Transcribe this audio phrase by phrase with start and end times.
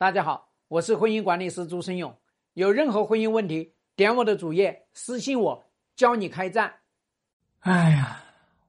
[0.00, 2.14] 大家好，我是婚姻管理师朱生勇。
[2.54, 5.64] 有任何婚姻问题，点我的主页私信我，
[5.96, 6.70] 教你开战。
[7.58, 8.20] 哎呀，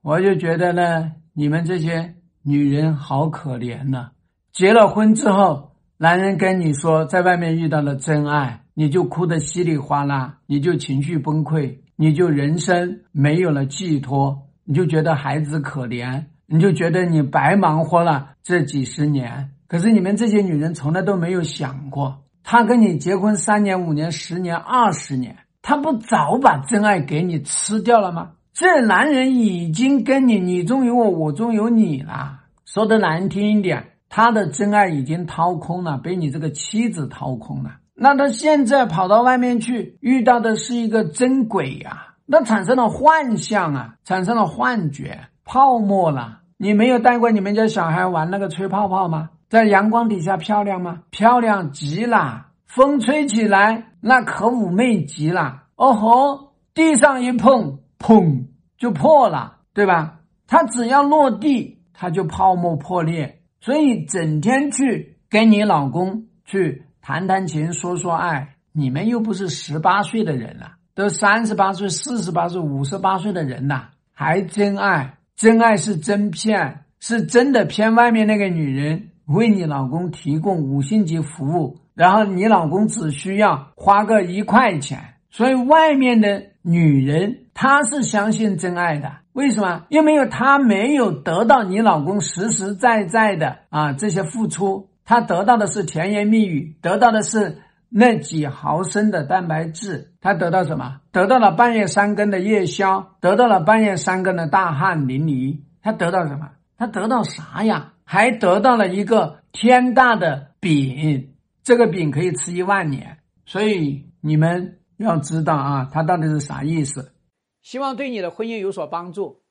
[0.00, 4.12] 我就觉得呢，你们这些女人好可怜呐！
[4.52, 19.50] 结了婚之后，男人跟你说在外面遇到了真爱，你就哭得稀里哗啦，你就情绪崩溃，你就人生没有了寄托，你就觉得孩子可怜，你就觉得你白忙活了这几十年。
[19.68, 28.30] 可是你们这些女人从来都没有想过，他跟你结婚三年、五年、十年、二十年，他不早把真爱给你吃掉了吗？
[28.54, 32.40] 这男人已经跟你你中有我，我中有你了。
[32.64, 37.76] 说的难听一点，他的真爱已经掏空了，被你这个妻子掏空了。
[37.94, 46.40] 那他现在跑到外面去，遇到的是一个真鬼呀，那产生了幻象啊，产生了幻觉，泡沫了。
[46.56, 49.30] 你没有带过你们家小孩玩那个吹泡泡吗？
[49.48, 51.02] 在阳光底下漂亮吗？
[51.10, 55.62] 漂亮极了，风吹起来那可妩媚极了。
[55.76, 58.44] 哦吼，地上一碰，砰
[58.76, 60.20] 就破了，对吧？
[60.46, 63.40] 它只要落地，它就泡沫破裂。
[63.60, 75.14] 所以整天去跟你老公去谈谈情、说说爱，你们又不是十八岁的人了，都三十八岁、四十八岁、五十八岁的人了，还真爱？
[75.36, 79.10] 真爱是真骗，是真的骗外面那个女人。
[79.28, 89.12] 为你老公提供五星级服务，然后你老公只需要花个一块钱，所以外面的女人她是相信真爱的。
[89.34, 89.84] 为什么？
[89.90, 97.58] 因为她没有得到你老公实实在在的啊这些付出，她得到的是甜言蜜语，得到的是
[97.90, 101.00] 那几毫升的蛋白质，她得到什么？
[101.12, 106.48] 得到了半夜三更的夜宵，得到了半夜三更的大汗淋漓，她得到什么？
[106.78, 107.92] 她得到啥呀？
[108.10, 117.12] 还得到了一个天大的饼，这个饼可以吃一万年，所以你们要知道啊，它到底是啥意思？
[117.60, 119.42] 希望对你的婚姻有所帮助。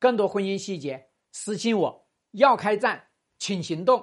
[0.00, 2.06] 更多婚姻细节，私信我。
[2.32, 3.02] 要开战，
[3.38, 4.02] 请行动。